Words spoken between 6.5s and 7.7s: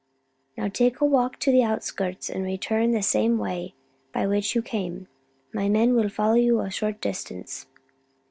at a short distance."